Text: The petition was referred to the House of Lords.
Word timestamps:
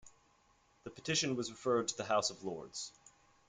The 0.83 0.89
petition 0.89 1.35
was 1.35 1.51
referred 1.51 1.89
to 1.89 1.95
the 1.97 2.03
House 2.05 2.31
of 2.31 2.43
Lords. 2.43 2.91